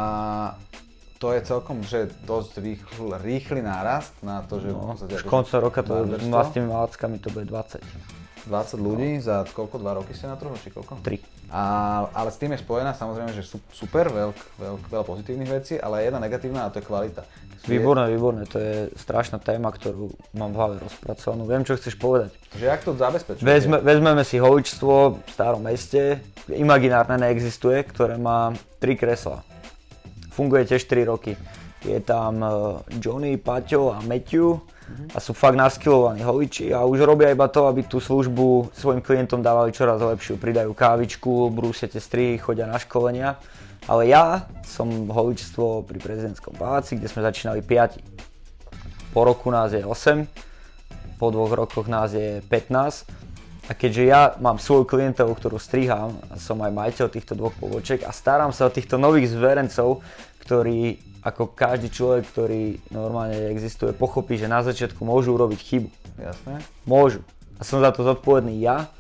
to 1.19 1.35
je 1.35 1.41
celkom, 1.43 1.83
že 1.83 2.11
dosť 2.23 2.63
rýchly, 2.63 3.15
rýchly 3.19 3.61
nárast 3.63 4.15
na 4.23 4.47
to, 4.47 4.63
že... 4.63 4.71
No, 4.71 4.95
v 4.95 5.19
už 5.19 5.27
konca 5.27 5.59
roka 5.59 5.83
to 5.83 6.07
s 6.19 6.51
tými 6.55 6.71
malackami 6.71 7.19
to 7.19 7.35
bude 7.35 7.51
20. 7.51 7.83
20 8.49 8.79
ľudí 8.79 9.11
za 9.23 9.47
koľko, 9.55 9.79
2 9.79 9.99
roky 10.03 10.13
ste 10.17 10.27
na 10.27 10.37
trhu, 10.37 10.55
či 10.59 10.75
koľko? 10.75 10.99
3. 11.03 11.19
A, 11.53 11.63
ale 12.17 12.33
s 12.33 12.41
tým 12.41 12.57
je 12.57 12.65
spojená 12.65 12.97
samozrejme, 12.97 13.37
že 13.37 13.45
super, 13.77 14.09
veľk, 14.09 14.39
veľk, 14.57 14.83
veľa 14.89 15.05
pozitívnych 15.05 15.51
vecí, 15.53 15.77
ale 15.77 16.09
jedna 16.09 16.17
negatívna 16.17 16.65
a 16.65 16.73
to 16.73 16.81
je 16.81 16.89
kvalita. 16.89 17.23
Výborné, 17.63 18.11
výborné, 18.11 18.43
to 18.51 18.59
je 18.59 18.75
strašná 18.99 19.39
téma, 19.39 19.71
ktorú 19.71 20.11
mám 20.35 20.51
v 20.51 20.59
hlave 20.59 20.77
rozpracovanú. 20.83 21.47
Viem, 21.47 21.63
čo 21.63 21.79
chceš 21.79 21.95
povedať. 21.95 22.35
Že 22.59 22.65
jak 22.67 22.83
to 22.83 22.91
zabezpečujete? 22.99 23.47
Vezme, 23.47 23.79
vezmeme 23.79 24.25
si 24.27 24.43
holičstvo 24.43 24.95
v 25.23 25.31
starom 25.31 25.63
meste, 25.63 26.19
imaginárne 26.51 27.21
neexistuje, 27.23 27.79
ktoré 27.87 28.19
má 28.19 28.51
3 28.83 28.99
kresla. 28.99 29.47
Funguje 30.35 30.67
tiež 30.67 30.89
3 30.91 31.07
roky. 31.07 31.39
Je 31.87 32.01
tam 32.03 32.43
eh, 32.43 32.51
Johnny, 32.99 33.39
Paťo 33.39 33.95
a 33.95 34.03
Matthew, 34.03 34.59
a 35.13 35.19
sú 35.21 35.37
fakt 35.37 35.59
naskilovaní 35.59 36.25
holiči 36.25 36.73
a 36.73 36.87
už 36.89 37.05
robia 37.05 37.33
iba 37.33 37.47
to, 37.51 37.69
aby 37.69 37.85
tú 37.85 38.01
službu 38.01 38.73
svojim 38.73 39.05
klientom 39.05 39.45
dávali 39.45 39.75
čoraz 39.75 40.01
lepšiu. 40.01 40.41
Pridajú 40.41 40.73
kávičku, 40.73 41.53
brúsia 41.53 41.91
tie 41.91 42.01
strihy, 42.01 42.41
chodia 42.41 42.65
na 42.65 42.81
školenia. 42.81 43.37
Ale 43.91 44.07
ja 44.07 44.47
som 44.63 44.89
holičstvo 45.11 45.83
pri 45.83 45.99
prezidentskom 45.99 46.55
paláci, 46.55 46.95
kde 46.97 47.11
sme 47.11 47.27
začínali 47.27 47.61
5. 47.67 49.13
Po 49.13 49.27
roku 49.27 49.51
nás 49.51 49.75
je 49.75 49.83
8, 49.83 50.25
po 51.19 51.35
dvoch 51.35 51.53
rokoch 51.53 51.91
nás 51.91 52.15
je 52.15 52.41
15. 52.47 53.71
A 53.71 53.79
keďže 53.79 54.03
ja 54.07 54.23
mám 54.43 54.59
svoju 54.59 54.87
klientelu, 54.87 55.31
ktorú 55.31 55.59
strihám, 55.59 56.15
a 56.31 56.39
som 56.39 56.59
aj 56.63 56.75
majiteľ 56.75 57.07
týchto 57.11 57.39
dvoch 57.39 57.55
pobočiek 57.59 58.03
a 58.03 58.11
starám 58.11 58.51
sa 58.51 58.67
o 58.67 58.75
týchto 58.75 58.99
nových 58.99 59.31
zverencov, 59.31 60.03
ktorí 60.43 61.12
ako 61.23 61.55
každý 61.55 61.87
človek, 61.87 62.27
ktorý 62.35 62.83
normálne 62.91 63.55
existuje, 63.55 63.95
pochopí, 63.95 64.35
že 64.35 64.51
na 64.51 64.59
začiatku 64.67 64.99
môžu 65.07 65.39
urobiť 65.39 65.61
chybu. 65.63 65.89
Jasné. 66.19 66.55
Môžu. 66.83 67.23
A 67.57 67.63
som 67.63 67.79
za 67.79 67.95
to 67.95 68.03
zodpovedný 68.03 68.59
ja 68.59 68.91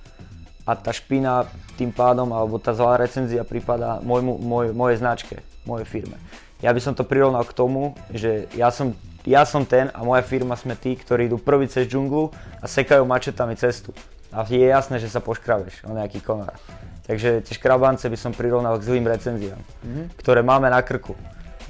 a 0.62 0.72
tá 0.78 0.94
špina 0.94 1.50
tým 1.74 1.90
pádom, 1.90 2.30
alebo 2.30 2.62
tá 2.62 2.70
zlá 2.70 2.94
recenzia 2.94 3.42
prípada 3.42 3.98
môjmu, 4.06 4.38
moj, 4.38 4.66
mojej 4.70 5.02
značke, 5.02 5.42
mojej 5.66 5.82
firme. 5.82 6.14
Ja 6.62 6.70
by 6.70 6.78
som 6.78 6.94
to 6.94 7.02
prirovnal 7.02 7.42
k 7.42 7.58
tomu, 7.58 7.98
že 8.14 8.46
ja 8.54 8.70
som, 8.70 8.94
ja 9.26 9.42
som 9.42 9.66
ten 9.66 9.90
a 9.90 10.06
moja 10.06 10.22
firma 10.22 10.54
sme 10.54 10.78
tí, 10.78 10.94
ktorí 10.94 11.26
idú 11.26 11.42
prvý 11.42 11.66
cez 11.66 11.90
džunglu 11.90 12.30
a 12.62 12.70
sekajú 12.70 13.02
mačetami 13.02 13.58
cestu. 13.58 13.90
A 14.30 14.46
je 14.46 14.62
jasné, 14.62 15.02
že 15.02 15.10
sa 15.10 15.18
poškrabeš 15.18 15.82
o 15.84 15.92
nejaký 15.92 16.22
konár. 16.22 16.54
Takže 17.02 17.42
tie 17.42 17.54
škrabance 17.58 18.06
by 18.06 18.14
som 18.14 18.30
prirovnal 18.30 18.78
k 18.78 18.86
zlým 18.86 19.10
recenziám, 19.10 19.58
mm-hmm. 19.58 20.14
ktoré 20.22 20.46
máme 20.46 20.70
na 20.70 20.78
krku. 20.86 21.18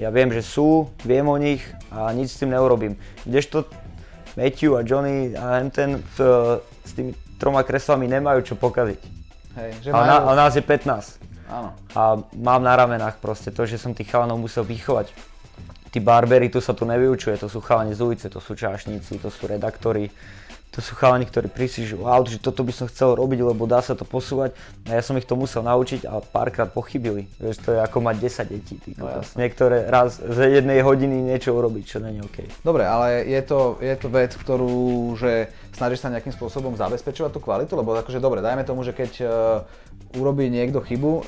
Ja 0.01 0.09
viem, 0.09 0.33
že 0.33 0.41
sú, 0.41 0.89
viem 1.05 1.27
o 1.29 1.37
nich 1.37 1.61
a 1.93 2.13
nič 2.17 2.33
s 2.33 2.41
tým 2.41 2.53
neurobím. 2.53 2.97
Kdežto 3.29 3.69
Matthew 4.37 4.73
a 4.77 4.81
Johnny 4.81 5.37
a 5.37 5.61
ten 5.69 6.01
s 6.83 6.91
tými 6.97 7.13
troma 7.37 7.61
kreslami 7.67 8.09
nemajú 8.09 8.53
čo 8.53 8.55
pokaziť. 8.57 9.01
Hej, 9.53 9.71
že 9.85 9.89
a, 9.93 10.01
na, 10.01 10.17
a 10.25 10.33
nás 10.33 10.57
je 10.57 10.65
15. 10.65 11.21
Áno. 11.53 11.77
A 11.93 12.17
mám 12.41 12.65
na 12.65 12.73
ramenách 12.73 13.21
proste 13.21 13.53
to, 13.53 13.69
že 13.69 13.77
som 13.77 13.93
tých 13.93 14.09
chalanov 14.09 14.41
musel 14.41 14.65
vychovať. 14.65 15.13
Tí 15.93 16.01
barbery, 16.01 16.49
tu 16.49 16.65
sa 16.65 16.73
to 16.73 16.89
nevyučuje, 16.89 17.37
to 17.37 17.53
sú 17.53 17.61
chalani 17.61 17.93
z 17.93 18.01
ulice, 18.01 18.27
to 18.33 18.41
sú 18.41 18.57
čášníci, 18.57 19.21
to 19.21 19.29
sú 19.29 19.45
redaktori, 19.45 20.09
to 20.73 20.81
sú 20.81 20.97
chalani, 20.97 21.29
ktorí 21.29 21.53
prísi, 21.53 21.85
že 21.85 22.01
wow, 22.01 22.25
že 22.25 22.41
toto 22.41 22.65
by 22.65 22.73
som 22.73 22.89
chcel 22.89 23.13
robiť, 23.13 23.45
lebo 23.45 23.69
dá 23.69 23.85
sa 23.85 23.93
to 23.93 24.09
posúvať. 24.09 24.57
A 24.89 24.97
ja 24.97 25.03
som 25.05 25.13
ich 25.21 25.29
to 25.29 25.37
musel 25.37 25.61
naučiť 25.61 26.09
a 26.09 26.25
párkrát 26.25 26.73
pochybili. 26.73 27.29
Vieš, 27.37 27.61
to 27.61 27.77
je 27.77 27.79
ako 27.85 28.01
mať 28.01 28.17
10 28.49 28.49
detí. 28.57 28.75
Ty, 28.81 28.91
no, 28.97 29.05
Niektoré 29.37 29.93
raz 29.93 30.17
z 30.17 30.39
jednej 30.49 30.81
hodiny 30.81 31.29
niečo 31.29 31.53
urobiť, 31.53 31.85
čo 31.85 32.01
není 32.01 32.25
OK. 32.25 32.65
Dobre, 32.65 32.89
ale 32.89 33.29
je 33.29 33.43
to, 33.45 33.77
je 33.85 33.95
to 34.01 34.09
vec, 34.09 34.33
ktorú, 34.33 35.13
že 35.21 35.53
snažíš 35.77 36.09
sa 36.09 36.09
nejakým 36.09 36.33
spôsobom 36.33 36.73
zabezpečovať 36.81 37.31
tú 37.37 37.41
kvalitu, 37.45 37.77
lebo 37.77 37.93
akože 37.93 38.17
dobre, 38.17 38.41
dajme 38.41 38.65
tomu, 38.65 38.81
že 38.81 38.97
keď 38.97 39.13
uh, 39.21 39.31
urobí 40.17 40.49
niekto 40.49 40.81
chybu, 40.81 41.21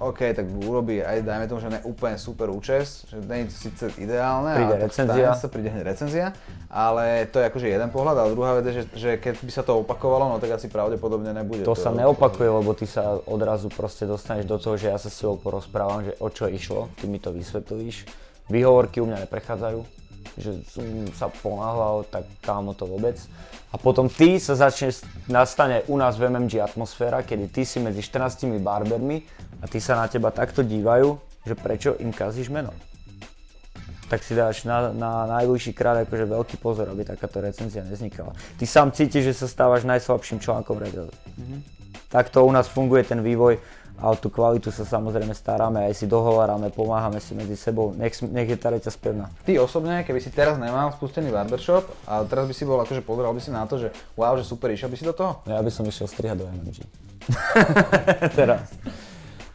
OK, 0.00 0.32
tak 0.32 0.48
urobí 0.48 1.04
aj, 1.04 1.20
dajme 1.20 1.46
tomu, 1.46 1.60
že 1.60 1.68
ne 1.68 1.80
úplne 1.84 2.16
super 2.16 2.48
účes, 2.48 3.04
že 3.12 3.20
nie 3.20 3.44
je 3.44 3.52
to 3.52 3.56
síce 3.68 3.84
ideálne, 4.00 4.56
príde 4.56 4.74
ale 4.80 4.84
recenzia. 4.88 5.28
sa 5.36 5.48
príde 5.52 5.68
hneď 5.68 5.84
recenzia, 5.84 6.26
ale 6.72 7.28
to 7.28 7.38
je 7.38 7.44
akože 7.52 7.66
jeden 7.68 7.90
pohľad, 7.92 8.16
ale 8.16 8.28
druhá 8.32 8.56
vec 8.58 8.72
je, 8.72 8.74
že, 8.80 8.84
že 8.96 9.10
keď 9.20 9.44
by 9.44 9.52
sa 9.52 9.62
to 9.62 9.78
opakovalo, 9.84 10.32
no 10.32 10.40
tak 10.40 10.56
asi 10.56 10.72
pravdepodobne 10.72 11.36
nebude. 11.36 11.62
To, 11.68 11.76
to 11.76 11.78
sa 11.78 11.92
neopakuje, 11.92 12.48
lebo 12.48 12.72
ty 12.72 12.88
sa 12.88 13.20
odrazu 13.28 13.68
proste 13.68 14.08
dostaneš 14.08 14.48
do 14.48 14.56
toho, 14.56 14.80
že 14.80 14.90
ja 14.90 14.96
sa 14.96 15.12
s 15.12 15.20
tebou 15.20 15.36
porozprávam, 15.36 16.08
že 16.08 16.16
o 16.18 16.28
čo 16.32 16.48
išlo, 16.48 16.88
ty 16.96 17.04
mi 17.04 17.20
to 17.20 17.30
vysvetlíš. 17.30 18.08
Výhovorky 18.48 18.98
u 18.98 19.06
mňa 19.06 19.28
neprechádzajú, 19.28 19.80
že 20.40 20.50
som 20.66 20.84
sa 21.12 21.28
ponáhľal, 21.28 22.08
tak 22.08 22.24
kámo 22.40 22.72
to 22.72 22.88
vôbec. 22.88 23.20
A 23.72 23.80
potom 23.80 24.08
ty 24.08 24.36
sa 24.36 24.52
začne, 24.52 24.92
nastane 25.32 25.80
u 25.88 25.96
nás 25.96 26.20
v 26.20 26.28
MMG 26.28 26.60
atmosféra, 26.60 27.24
kedy 27.24 27.48
ty 27.48 27.62
si 27.64 27.80
medzi 27.80 28.04
14 28.04 28.60
barbermi 28.60 29.24
a 29.62 29.64
ty 29.70 29.78
sa 29.78 30.02
na 30.02 30.10
teba 30.10 30.34
takto 30.34 30.66
dívajú, 30.66 31.16
že 31.46 31.54
prečo 31.54 31.94
im 32.02 32.10
kazíš 32.10 32.50
meno. 32.50 32.74
Tak 34.10 34.20
si 34.20 34.36
dáš 34.36 34.68
na, 34.68 34.92
na 34.92 35.24
najbližší 35.40 35.72
krát 35.72 36.04
akože 36.04 36.28
veľký 36.28 36.56
pozor, 36.60 36.90
aby 36.92 37.06
takáto 37.06 37.40
recenzia 37.40 37.80
neznikala. 37.80 38.36
Ty 38.60 38.64
sám 38.68 38.92
cítiš, 38.92 39.32
že 39.32 39.34
sa 39.40 39.46
stávaš 39.48 39.88
najslabším 39.88 40.42
článkom 40.42 40.76
Red 40.76 40.92
mm-hmm. 40.92 41.60
Takto 42.12 42.44
u 42.44 42.52
nás 42.52 42.68
funguje 42.68 43.08
ten 43.08 43.24
vývoj 43.24 43.56
a 44.02 44.12
o 44.12 44.16
tú 44.18 44.28
kvalitu 44.28 44.68
sa 44.74 44.84
samozrejme 44.84 45.32
staráme, 45.32 45.86
aj 45.88 45.94
si 45.94 46.06
dohovárame, 46.10 46.74
pomáhame 46.74 47.22
si 47.22 47.38
medzi 47.38 47.56
sebou, 47.56 47.94
nech, 47.94 48.18
nech 48.20 48.48
je 48.50 48.58
tá 48.58 48.74
reťaz 48.74 48.98
pevná. 48.98 49.30
Ty 49.46 49.62
osobne, 49.62 50.02
keby 50.02 50.18
si 50.18 50.34
teraz 50.34 50.58
nemal 50.58 50.90
spustený 50.96 51.30
barbershop 51.30 51.86
a 52.04 52.26
teraz 52.26 52.50
by 52.50 52.54
si 52.56 52.66
bol 52.66 52.82
akože 52.82 53.00
pozeral 53.04 53.32
by 53.32 53.40
si 53.40 53.54
na 53.54 53.64
to, 53.64 53.78
že 53.78 53.94
wow, 54.18 54.34
že 54.34 54.44
super, 54.44 54.74
išiel 54.74 54.90
by 54.90 54.96
si 54.98 55.06
do 55.06 55.14
toho? 55.14 55.40
Ja 55.46 55.62
by 55.62 55.70
som 55.70 55.86
išiel 55.86 56.10
strihať 56.10 56.36
do 56.42 56.50
MMG. 56.50 56.82
teraz. 58.38 58.66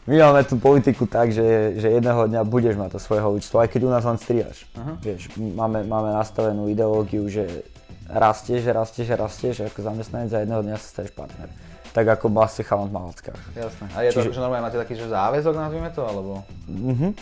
My 0.08 0.16
máme 0.24 0.42
tú 0.48 0.56
politiku 0.56 1.04
tak, 1.04 1.36
že, 1.36 1.76
že 1.76 2.00
jedného 2.00 2.32
dňa 2.32 2.42
budeš 2.48 2.80
mať 2.80 2.96
to 2.96 3.00
svojho 3.04 3.36
účtu, 3.36 3.60
aj 3.60 3.68
keď 3.68 3.82
u 3.84 3.92
nás 3.92 4.08
len 4.08 4.16
strihaš. 4.16 4.64
Uh-huh. 4.72 4.96
Vieš, 5.04 5.36
máme, 5.36 5.84
máme 5.84 6.16
nastavenú 6.16 6.72
ideológiu, 6.72 7.28
že 7.28 7.68
rastieš, 8.08 8.72
rastieš, 8.72 9.20
rastieš, 9.20 9.56
ako 9.68 9.84
zamestnanec 9.84 10.32
a 10.32 10.48
jedného 10.48 10.64
dňa 10.64 10.76
sa 10.80 10.88
staneš 10.88 11.12
partner 11.12 11.52
tak 11.98 12.14
ako 12.14 12.30
vlastne 12.30 12.62
chalan 12.62 12.94
v 12.94 12.94
Malackách. 12.94 13.42
Jasné. 13.58 13.86
A 13.98 14.06
je 14.06 14.14
Čiže... 14.14 14.30
to, 14.30 14.38
že 14.38 14.44
normálne 14.46 14.70
máte 14.70 14.78
taký 14.78 14.94
že 14.94 15.10
záväzok, 15.10 15.54
nazvime 15.58 15.90
to, 15.90 16.06
alebo? 16.06 16.46
Mhm. 16.70 17.18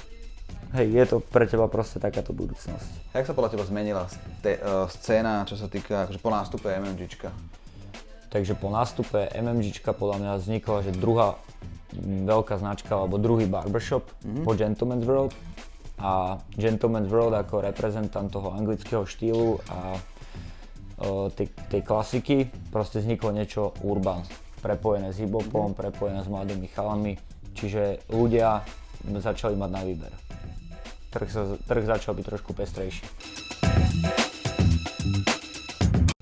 Hej, 0.75 0.87
je 0.91 1.05
to 1.07 1.17
pre 1.23 1.47
teba 1.47 1.71
proste 1.71 2.03
takáto 2.03 2.35
budúcnosť. 2.35 3.15
Jak 3.15 3.23
sa 3.23 3.31
podľa 3.31 3.55
teba 3.55 3.63
zmenila 3.63 4.03
ste, 4.11 4.59
uh, 4.59 4.83
scéna, 4.91 5.47
čo 5.47 5.55
sa 5.55 5.71
týka 5.71 6.03
akože 6.03 6.19
po 6.19 6.27
nástupe 6.27 6.67
MMGčka? 6.67 7.31
Takže 8.35 8.51
po 8.59 8.67
nástupe 8.67 9.31
MMGčka 9.31 9.95
podľa 9.95 10.19
mňa 10.19 10.31
vznikla, 10.43 10.83
že 10.83 10.91
druhá 10.91 11.39
veľká 12.03 12.59
značka, 12.59 12.99
alebo 12.99 13.15
druhý 13.15 13.47
barbershop 13.47 14.11
mm-hmm. 14.11 14.43
po 14.43 14.51
Gentleman's 14.59 15.07
World. 15.07 15.31
A 16.03 16.35
Gentleman's 16.59 17.07
World 17.07 17.31
ako 17.31 17.63
reprezentant 17.63 18.27
toho 18.27 18.51
anglického 18.51 19.07
štýlu 19.07 19.63
a 19.71 19.95
tej, 21.31 21.47
tej 21.71 21.81
klasiky 21.87 22.51
proste 22.75 22.99
vzniklo 22.99 23.31
niečo 23.31 23.71
urban 23.87 24.19
prepojené 24.59 25.15
s 25.15 25.23
hip-hopom, 25.23 25.71
prepojené 25.71 26.19
s 26.19 26.27
mladými 26.27 26.67
chalami, 26.75 27.15
čiže 27.55 28.03
ľudia 28.11 28.67
začali 29.15 29.55
mať 29.55 29.69
na 29.71 29.81
výber. 29.87 30.11
Trh, 31.07 31.29
sa, 31.31 31.55
trh 31.55 31.87
začal 31.87 32.11
byť 32.19 32.25
trošku 32.27 32.51
pestrejší. 32.51 33.07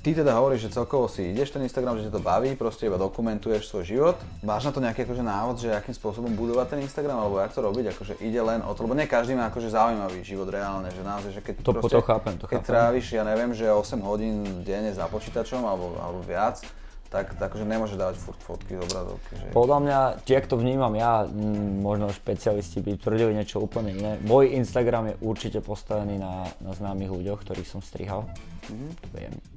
Ty 0.04 0.20
teda 0.20 0.36
hovoríš, 0.36 0.68
že 0.68 0.76
celkovo 0.76 1.08
si 1.08 1.32
ideš 1.32 1.56
ten 1.56 1.64
Instagram, 1.64 1.96
že 1.96 2.12
ťa 2.12 2.20
to 2.20 2.20
baví, 2.20 2.60
proste 2.60 2.92
iba 2.92 3.00
dokumentuješ 3.00 3.72
svoj 3.72 3.84
život. 3.88 4.16
Máš 4.44 4.68
na 4.68 4.76
to 4.76 4.84
nejaký 4.84 5.08
akože 5.08 5.24
návod, 5.24 5.56
že 5.64 5.72
akým 5.72 5.96
spôsobom 5.96 6.28
budovať 6.36 6.76
ten 6.76 6.80
Instagram, 6.84 7.24
alebo 7.24 7.40
jak 7.40 7.56
to 7.56 7.64
robiť, 7.64 7.96
akože 7.96 8.14
ide 8.20 8.44
len 8.44 8.60
o 8.68 8.76
to, 8.76 8.84
lebo 8.84 9.00
nie 9.00 9.08
každý 9.08 9.32
má 9.32 9.48
akože 9.48 9.72
zaujímavý 9.72 10.20
život 10.28 10.52
reálne, 10.52 10.92
že 10.92 11.08
naozaj, 11.08 11.32
že 11.40 11.42
keď 11.48 11.54
to, 11.64 11.72
proste, 11.72 11.96
to 11.96 12.04
chápem, 12.04 12.36
to 12.36 12.52
keď 12.52 12.60
chápem. 12.60 12.72
tráviš, 12.76 13.06
ja 13.16 13.24
neviem, 13.24 13.56
že 13.56 13.72
8 13.72 14.04
hodín 14.04 14.44
denne 14.68 14.92
za 14.92 15.08
počítačom 15.08 15.64
alebo, 15.64 15.96
alebo 15.96 16.20
viac, 16.20 16.60
tak, 17.08 17.40
tak 17.40 17.56
že 17.56 17.64
nemôže 17.64 17.96
dávať 17.96 18.20
furt 18.20 18.42
fotky 18.44 18.76
z 18.76 18.84
obrazovky. 18.84 19.32
Že... 19.40 19.46
Podľa 19.56 19.78
mňa, 19.88 20.00
jak 20.28 20.46
to 20.52 20.60
vnímam 20.60 20.92
ja, 21.00 21.24
m, 21.32 21.80
možno 21.80 22.12
špecialisti 22.12 22.84
by 22.84 23.00
tvrdili 23.00 23.40
niečo 23.40 23.64
úplne 23.64 23.96
iné. 23.96 24.12
Môj 24.20 24.52
Instagram 24.52 25.14
je 25.14 25.16
určite 25.24 25.64
postavený 25.64 26.20
na, 26.20 26.52
na 26.60 26.76
známych 26.76 27.08
ľuďoch, 27.08 27.40
ktorých 27.46 27.72
som 27.72 27.80
strihal. 27.80 28.28
Mm-hmm. 28.68 28.92
Viem. 29.16 29.53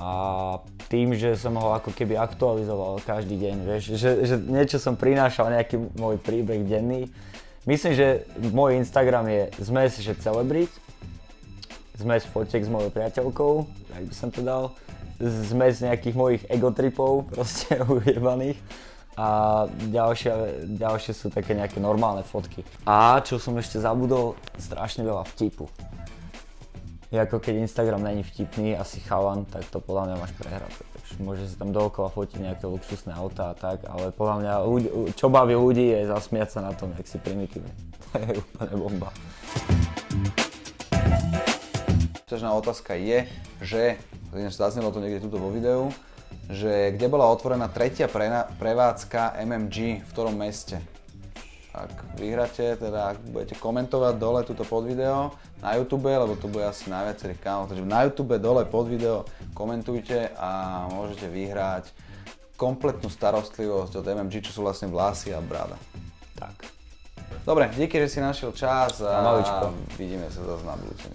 A 0.00 0.08
tým, 0.88 1.12
že 1.12 1.36
som 1.36 1.56
ho 1.56 1.76
ako 1.76 1.92
keby 1.92 2.16
aktualizoval 2.16 3.04
každý 3.04 3.36
deň, 3.38 3.56
vieš, 3.64 3.82
že, 3.96 4.10
že 4.24 4.36
niečo 4.40 4.80
som 4.80 4.96
prinášal, 4.96 5.52
nejaký 5.52 5.78
môj 6.00 6.16
príbeh 6.18 6.64
denný. 6.64 7.12
Myslím, 7.68 7.94
že 7.94 8.26
môj 8.50 8.80
Instagram 8.80 9.30
je 9.30 9.42
zmes, 9.62 10.00
že 10.02 10.18
celebrit, 10.18 10.72
zmes 11.94 12.26
fotiek 12.26 12.64
s 12.64 12.72
mojou 12.72 12.90
priateľkou, 12.90 13.52
ak 13.94 14.04
by 14.10 14.14
som 14.16 14.28
to 14.34 14.42
dal 14.42 14.74
zmes 15.22 15.78
nejakých 15.78 16.16
mojich 16.18 16.42
egotripov, 16.50 17.24
proste 17.32 17.78
ujebaných. 17.86 18.58
A 19.12 19.68
ďalšie, 19.68 20.64
ďalšie 20.80 21.12
sú 21.12 21.28
také 21.28 21.52
nejaké 21.52 21.76
normálne 21.76 22.24
fotky. 22.24 22.64
A 22.88 23.20
čo 23.20 23.36
som 23.36 23.52
ešte 23.60 23.76
zabudol, 23.76 24.40
strašne 24.56 25.04
veľa 25.04 25.28
vtipu. 25.36 25.68
Je 27.12 27.20
ako 27.20 27.44
keď 27.44 27.68
Instagram 27.68 28.08
není 28.08 28.24
vtipný, 28.24 28.72
asi 28.72 28.96
chalan, 29.04 29.44
tak 29.44 29.68
to 29.68 29.84
podľa 29.84 30.08
mňa 30.08 30.16
máš 30.16 30.32
prehrať. 30.32 30.72
Môže 31.20 31.44
si 31.44 31.60
tam 31.60 31.68
dookola 31.68 32.08
fotiť 32.08 32.40
nejaké 32.40 32.64
luxusné 32.64 33.12
autá 33.12 33.52
a 33.52 33.54
tak, 33.54 33.84
ale 33.84 34.16
podľa 34.16 34.36
mňa 34.40 34.52
ľudí, 34.64 34.88
čo 35.12 35.28
baví 35.28 35.52
ľudí 35.52 35.92
je 35.92 36.08
zasmiať 36.08 36.48
sa 36.56 36.64
na 36.64 36.72
tom, 36.72 36.96
jak 36.96 37.04
si 37.04 37.20
primitívne. 37.20 37.68
To 38.12 38.16
je 38.16 38.40
úplne 38.40 38.74
bomba. 38.80 39.08
Ťažná 42.32 42.48
otázka 42.56 42.96
je, 42.96 43.28
že 43.60 44.00
ináč 44.32 44.56
zaznelo 44.56 44.88
to 44.88 45.04
niekde 45.04 45.28
tuto 45.28 45.36
vo 45.36 45.52
videu, 45.52 45.92
že 46.48 46.96
kde 46.96 47.12
bola 47.12 47.28
otvorená 47.28 47.68
tretia 47.68 48.08
prevádzka 48.56 49.36
MMG, 49.36 50.00
v 50.00 50.10
ktorom 50.16 50.32
meste. 50.32 50.80
Ak 51.72 51.88
vyhráte, 52.20 52.76
teda 52.76 53.16
ak 53.16 53.24
budete 53.32 53.56
komentovať 53.56 54.14
dole 54.20 54.44
túto 54.44 54.60
pod 54.68 54.84
video 54.84 55.32
na 55.64 55.72
YouTube, 55.80 56.12
lebo 56.12 56.36
to 56.36 56.44
bude 56.44 56.68
asi 56.68 56.92
na 56.92 57.00
viacerých 57.08 57.40
kanáloch, 57.40 57.72
takže 57.72 57.88
na 57.88 58.04
YouTube 58.04 58.36
dole 58.36 58.68
pod 58.68 58.92
video 58.92 59.24
komentujte 59.56 60.36
a 60.36 60.84
môžete 60.92 61.32
vyhrať 61.32 61.88
kompletnú 62.60 63.08
starostlivosť 63.08 63.92
od 63.98 64.04
MMG, 64.04 64.44
čo 64.44 64.52
sú 64.52 64.60
vlastne 64.62 64.92
vlasy 64.92 65.32
a 65.32 65.40
brada. 65.40 65.80
Tak. 66.36 66.68
Dobre, 67.48 67.72
díky, 67.72 67.98
že 68.04 68.08
si 68.08 68.18
našiel 68.20 68.52
čas 68.52 69.00
a, 69.00 69.40
a 69.42 69.72
vidíme 69.96 70.28
sa 70.28 70.44
zase 70.44 70.64
na 70.68 70.76
budúce 70.76 71.08